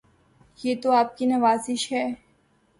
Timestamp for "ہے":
1.91-2.05